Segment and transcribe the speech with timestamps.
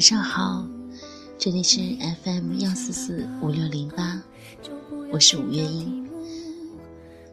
[0.00, 0.64] 晚上好，
[1.36, 1.78] 这里是
[2.24, 4.18] FM 幺四四五六零八，
[5.12, 6.08] 我是五月音，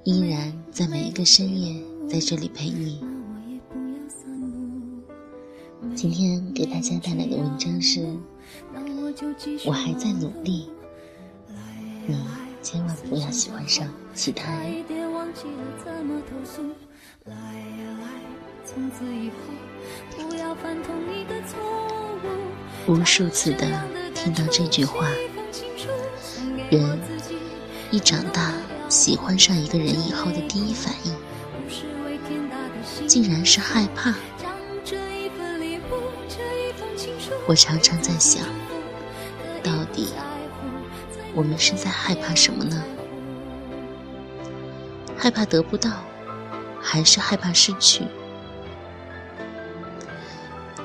[0.03, 3.01] 依然在每一个深夜在这里陪你。
[5.95, 8.05] 今天给大家带来的文章是：
[9.65, 10.69] 我还在努力，
[12.05, 12.17] 你
[12.61, 14.83] 千万不要喜欢上其他人。
[18.65, 21.86] 从此以后，不要犯同一个错
[22.87, 23.67] 无数次的
[24.15, 25.07] 听到这句话，
[26.69, 26.97] 人
[27.91, 28.53] 一长大，
[28.87, 31.13] 喜欢上一个人以后的第一反应，
[33.05, 34.13] 竟然是害怕。
[37.45, 38.45] 我常常在想，
[39.61, 40.13] 到底
[41.33, 42.81] 我们是在害怕什么呢？
[45.17, 45.91] 害怕得不到，
[46.81, 48.05] 还是害怕失去？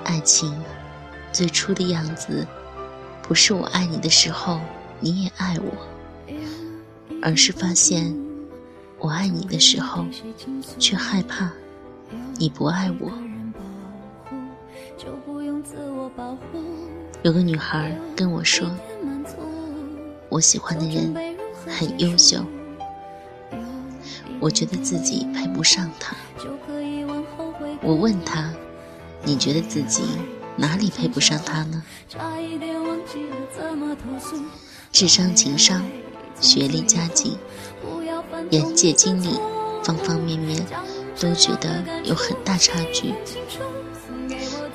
[0.03, 0.53] 爱情
[1.33, 2.47] 最初的样子，
[3.23, 4.61] 不是我爱你的时候
[5.01, 5.73] 你也爱我，
[7.23, 8.15] 而是发现
[8.99, 10.05] 我爱你的时候，
[10.79, 11.51] 却害怕
[12.37, 13.11] 你不爱我。
[17.23, 18.71] 有个女孩跟我说，
[20.29, 21.15] 我喜欢的人
[21.67, 22.45] 很优秀，
[24.39, 26.15] 我觉得自己配不上他。
[27.81, 28.53] 我问她。
[29.25, 30.03] 你觉得自己
[30.57, 31.83] 哪里配不上他呢？
[34.93, 35.83] 智商、情商、
[36.41, 37.37] 学历、家境、
[38.51, 39.39] 眼界、经历，
[39.83, 40.65] 方方面面
[41.19, 43.15] 都觉得有很大差距。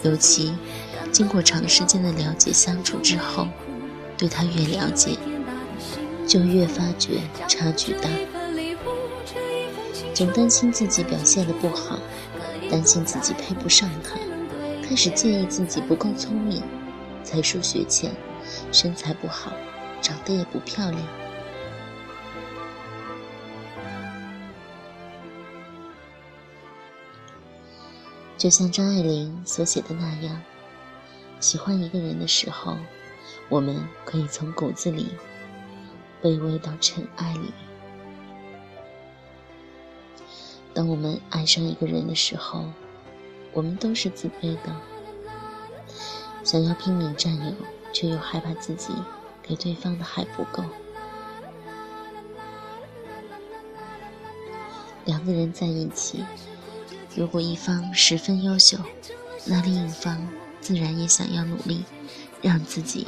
[0.04, 0.56] 尤其
[1.12, 3.48] 经过长时间的了解相处之后，
[4.18, 5.18] 对他越了解，
[6.28, 8.10] 就越发觉差距大。
[10.14, 12.00] 总担心自己表现的不好，
[12.72, 14.20] 担心自己配不上他。
[14.88, 16.64] 开始介意自己不够聪明，
[17.22, 18.10] 才疏学浅，
[18.72, 19.52] 身材不好，
[20.02, 21.04] 长得也不漂亮。
[28.38, 30.42] 就像张爱玲所写的那样，
[31.42, 32.78] 喜欢一个人的时候，
[33.50, 35.10] 我们可以从骨子里
[36.22, 37.52] 卑微到尘埃里；
[40.74, 42.64] 当我们爱上一个人的时候，
[43.54, 44.76] 我们都是自卑的，
[46.44, 47.54] 想要拼命占有，
[47.92, 48.90] 却又害怕自己
[49.42, 50.64] 给对方的还不够。
[55.06, 56.24] 两个人在一起，
[57.16, 58.78] 如果一方十分优秀，
[59.46, 60.28] 那另一方
[60.60, 61.86] 自然也想要努力，
[62.42, 63.08] 让自己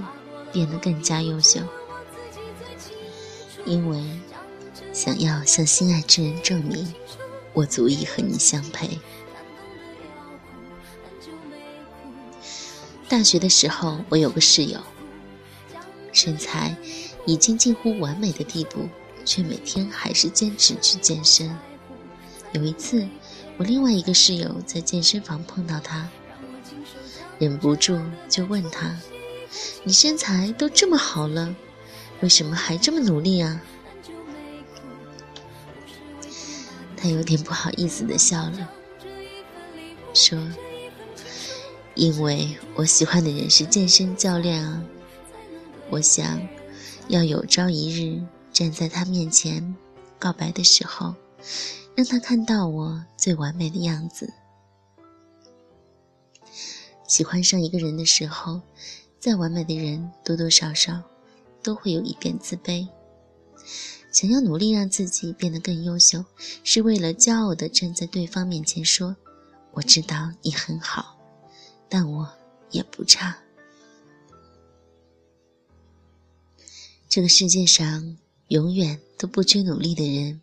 [0.51, 1.59] 变得更加优秀，
[3.65, 4.01] 因为
[4.93, 6.91] 想要向心爱之人证明，
[7.53, 8.97] 我足以和你相配。
[13.09, 14.79] 大学的时候，我有个室友，
[16.13, 16.77] 身材
[17.25, 18.87] 已经近乎完美的地步，
[19.25, 21.57] 却每天还是坚持去健身。
[22.51, 23.07] 有一次，
[23.57, 26.07] 我另外一个室友在健身房碰到他，
[27.39, 27.99] 忍不住
[28.29, 28.95] 就问他
[29.83, 31.55] ：“你身材都这么好了，
[32.21, 33.59] 为什么还这么努力啊？”
[36.95, 38.69] 他有点不好意思的笑了，
[40.13, 40.37] 说。
[41.99, 44.81] 因为我喜欢的人是健身教练啊，
[45.89, 46.39] 我想
[47.09, 49.75] 要有朝一日站在他面前
[50.17, 51.13] 告白的时候，
[51.95, 54.31] 让他看到我最完美的样子。
[57.05, 58.61] 喜欢上一个人的时候，
[59.19, 61.01] 再完美的人多多少少
[61.61, 62.87] 都会有一点自卑，
[64.09, 66.23] 想要努力让自己变得更优秀，
[66.63, 69.17] 是为了骄傲的站在对方面前说
[69.75, 71.17] ：“我知道你很好。”
[71.89, 72.29] 但我
[72.69, 73.37] 也不差。
[77.09, 78.17] 这个世界上
[78.49, 80.41] 永远都不缺努力的人，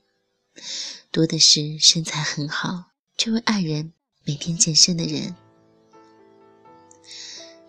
[1.13, 3.93] 多的是身材很好却为爱人
[4.25, 5.37] 每天健身的人，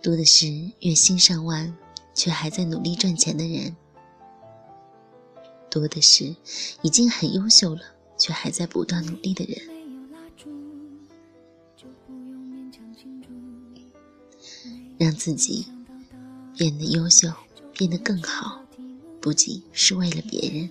[0.01, 0.47] 多的是
[0.79, 1.77] 月薪上万
[2.15, 3.75] 却还在努力赚钱的人，
[5.69, 6.35] 多的是
[6.81, 7.81] 已经很优秀了
[8.17, 9.76] 却还在不断努力的人。
[14.97, 15.65] 让自己
[16.55, 17.31] 变得优秀，
[17.73, 18.61] 变得更好，
[19.21, 20.69] 不仅是为了别人，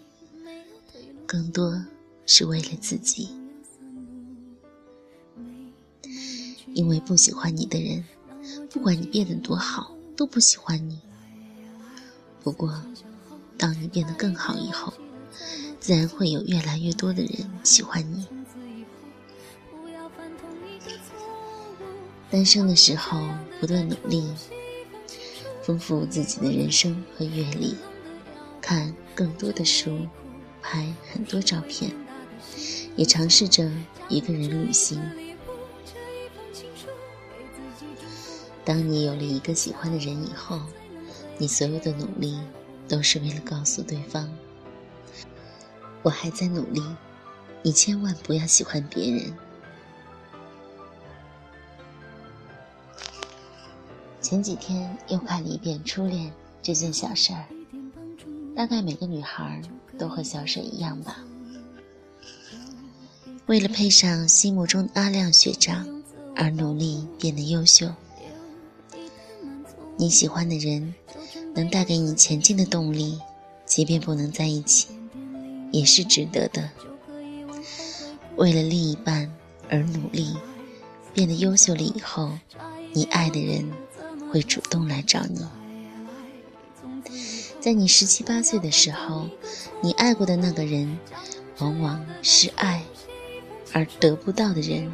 [1.26, 1.84] 更多
[2.26, 3.28] 是为了自己。
[6.74, 8.04] 因为不喜欢你的人，
[8.68, 10.98] 不管你变得多好，都不喜欢你。
[12.42, 12.82] 不过，
[13.56, 14.92] 当你变得更好以后，
[15.80, 18.26] 自然会有越来越多的人喜欢你。
[22.30, 23.20] 单身的时候
[23.60, 24.28] 不断努力，
[25.62, 27.76] 丰富自己的人生和阅历，
[28.60, 30.06] 看更多的书，
[30.60, 31.92] 拍很多照片，
[32.96, 33.70] 也尝试着
[34.08, 35.00] 一个人旅行。
[38.64, 40.60] 当你有了一个喜欢的人以后，
[41.38, 42.36] 你所有的努力
[42.88, 44.28] 都是为了告诉对方
[46.02, 46.82] ：“我还在努力，
[47.62, 49.32] 你千万不要喜欢别人。”
[54.28, 56.26] 前几天又看了一遍《初恋》
[56.60, 57.44] 这件小事儿，
[58.56, 59.62] 大概每个女孩
[59.96, 61.18] 都和小水一样吧。
[63.46, 66.02] 为了配上心目中的阿亮学长
[66.34, 67.88] 而努力变得优秀。
[69.96, 70.92] 你喜欢的人
[71.54, 73.20] 能带给你前进的动力，
[73.64, 74.88] 即便不能在一起，
[75.70, 76.68] 也是值得的。
[78.34, 79.32] 为了另一半
[79.70, 80.36] 而努力，
[81.14, 82.36] 变得优秀了以后，
[82.92, 83.70] 你爱的人。
[84.30, 85.46] 会主动来找你。
[87.60, 89.28] 在你十七八岁的时候，
[89.82, 90.98] 你爱过的那个人，
[91.58, 92.84] 往往是爱
[93.72, 94.92] 而得不到的人。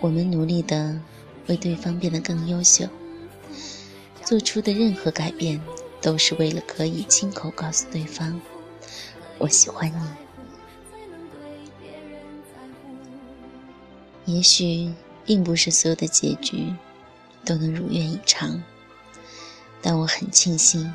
[0.00, 1.00] 我们努力的
[1.46, 2.86] 为对方变得更优秀，
[4.22, 5.60] 做出的任何改变，
[6.00, 8.40] 都是为了可以亲口告诉对方
[9.38, 9.90] ：“我喜欢
[14.26, 14.92] 你。”也许。
[15.24, 16.74] 并不是所有的结局
[17.44, 18.62] 都能如愿以偿，
[19.80, 20.92] 但我很庆幸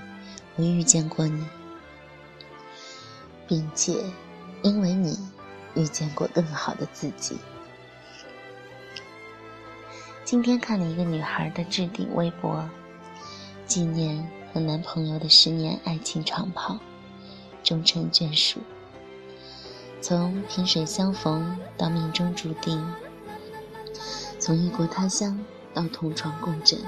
[0.55, 1.45] 我遇见过你，
[3.47, 4.03] 并且
[4.61, 5.17] 因为你
[5.75, 7.37] 遇见过更好的自己。
[10.25, 12.69] 今天看了一个女孩的置顶微博，
[13.65, 16.77] 纪念和男朋友的十年爱情长跑，
[17.63, 18.59] 终成眷属，
[20.01, 22.85] 从萍水相逢到命中注定。
[24.39, 25.39] 从异国他乡
[25.73, 26.79] 到同床共枕，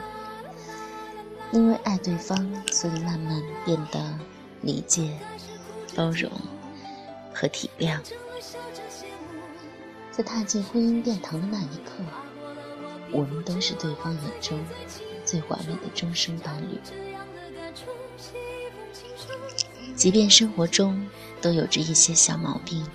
[1.51, 2.37] 因为爱对方，
[2.71, 4.17] 所以慢慢变得
[4.61, 5.17] 理解、
[5.95, 6.31] 包容
[7.33, 7.99] 和体谅。
[10.11, 12.03] 在踏进婚姻殿堂的那一刻，
[13.11, 14.59] 我们都是对方眼中
[15.25, 16.79] 最完美的终生伴侣。
[19.95, 21.07] 即便生活中
[21.41, 22.85] 都有着一些小毛病，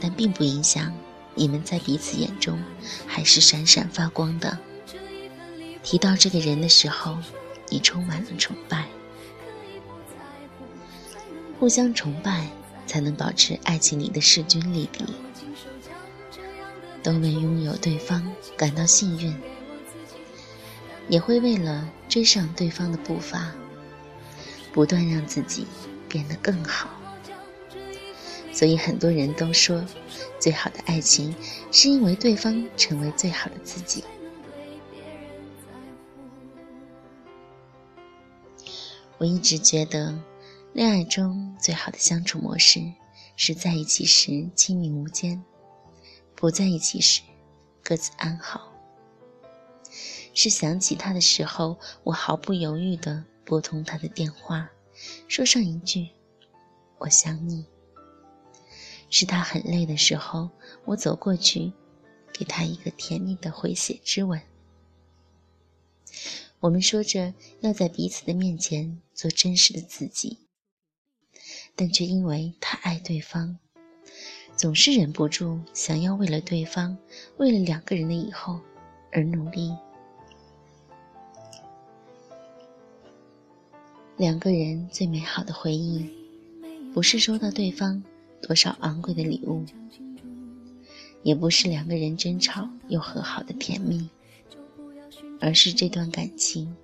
[0.00, 0.92] 但并不影响。
[1.34, 2.62] 你们在彼此眼中
[3.06, 4.58] 还是闪闪发光的。
[5.82, 7.18] 提到这个人的时候，
[7.68, 8.86] 你充满了崇拜。
[11.58, 12.48] 互相崇拜，
[12.86, 15.04] 才能保持爱情里的势均力敌。
[17.02, 19.34] 都为拥有对方感到幸运，
[21.08, 23.52] 也会为了追上对方的步伐，
[24.70, 25.66] 不断让自己
[26.10, 26.90] 变得更好。
[28.52, 29.84] 所以很多人都说，
[30.38, 31.34] 最好的爱情
[31.70, 34.04] 是因为对方成为最好的自己。
[39.18, 40.18] 我一直觉得，
[40.72, 42.80] 恋爱中最好的相处模式
[43.36, 45.42] 是在一起时亲密无间，
[46.34, 47.22] 不在一起时
[47.84, 48.72] 各自安好。
[50.32, 54.70] 是想起他的时候，我毫不犹豫地拨通他的电话，
[55.28, 56.08] 说上一句
[56.98, 57.66] ：“我想你。”
[59.10, 60.48] 是他很累的时候，
[60.84, 61.72] 我走过去，
[62.32, 64.40] 给他一个甜蜜的回血之吻。
[66.60, 70.38] 我们说着要在彼此的面前做真实的自己，
[71.74, 73.58] 但却因为太爱对方，
[74.56, 76.96] 总是忍不住想要为了对方，
[77.38, 78.60] 为了两个人的以后
[79.10, 79.74] 而努力。
[84.16, 86.08] 两个人最美好的回忆，
[86.92, 88.02] 不是收到对方。
[88.42, 89.64] 多少昂贵的礼物，
[91.22, 94.08] 也不是两个人争吵又和好的甜蜜，
[95.40, 96.74] 而是这段感情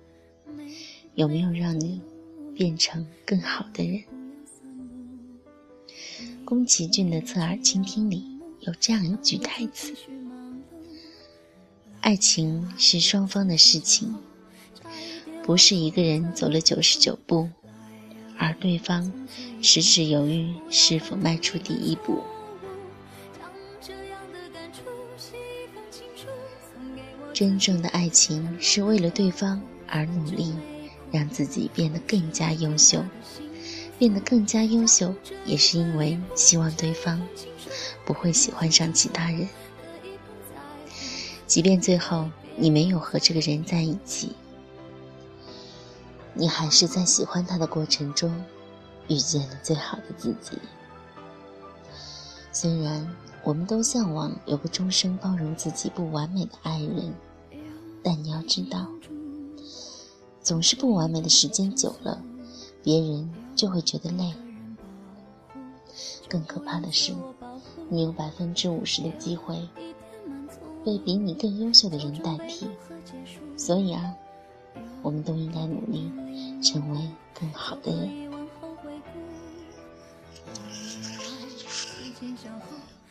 [1.15, 2.01] 有没有让你
[2.55, 4.03] 变成更好的人？
[6.45, 8.23] 宫崎骏的《侧耳倾听》里
[8.61, 9.93] 有这样一句台词
[11.99, 14.15] ：“爱情是双方的事情，
[15.43, 17.49] 不是一个人走了九十九步。”
[18.37, 19.11] 而对方
[19.61, 22.23] 迟迟犹豫是否迈出第一步。
[27.33, 30.53] 真正的爱情是为了对方而努力，
[31.11, 33.03] 让自己变得更加优秀。
[33.99, 37.19] 变得更加优秀，也是因为希望对方
[38.05, 39.47] 不会喜欢上其他人。
[41.47, 44.33] 即便最后你没有和这个人在一起。
[46.37, 48.31] 你还是在喜欢他的过程中，
[49.07, 50.59] 遇见了最好的自己。
[52.51, 53.11] 虽然
[53.43, 57.11] 我们都向往有个终生包容自己不完美的爱人，
[58.03, 58.85] 但你要知道，
[60.43, 62.21] 总是不完美的时间久了，
[62.83, 64.31] 别人就会觉得累。
[66.29, 67.15] 更可怕的是，
[67.89, 69.67] 你有百分之五十的机会
[70.85, 72.67] 被比你更优秀的人代替。
[73.55, 74.13] 所以啊，
[75.01, 76.11] 我们都应该努力
[76.61, 78.27] 成为更好的人。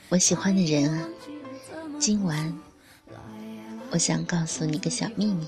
[0.08, 1.08] 我喜欢的人啊，
[1.98, 2.56] 今晚
[3.90, 5.46] 我想告诉你个小秘密，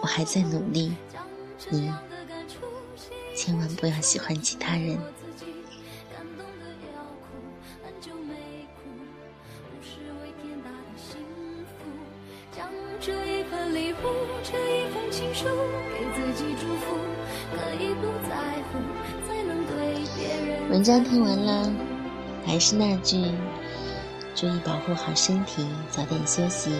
[0.00, 0.92] 我还在努力，
[1.70, 1.92] 你
[3.34, 4.98] 千万不要喜欢其他人。
[20.86, 21.68] 章看完了，
[22.46, 23.20] 还是那句，
[24.36, 26.70] 注意保护好身体，早点休息。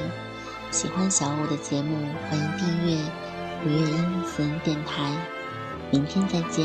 [0.71, 1.97] 喜欢小五的节目，
[2.31, 3.03] 欢迎订阅
[3.65, 5.11] 五月音私人电台。
[5.91, 6.65] 明天再见。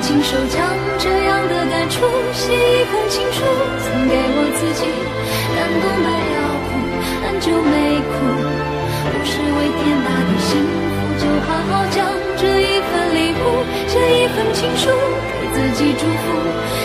[0.00, 0.62] 亲手将
[0.98, 2.00] 这样的感触
[2.32, 3.42] 写一封情书，
[3.82, 4.86] 送给我自己，
[5.54, 6.70] 感动的要哭，
[7.24, 8.14] 很久没哭，
[9.10, 10.50] 不是为天大的幸
[10.94, 11.98] 福，就好好将
[12.36, 13.44] 这一份礼物，
[13.88, 14.88] 这一份情书
[15.40, 16.26] 给自己祝福，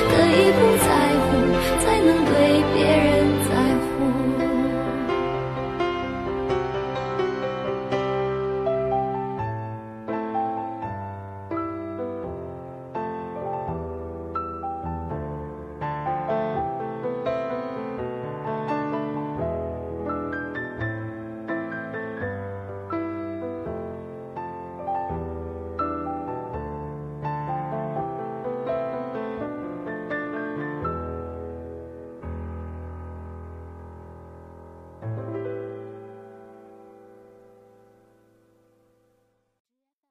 [0.09, 0.89] 可以不在
[1.23, 1.37] 乎，
[1.85, 2.33] 才能对
[2.73, 3.12] 别人。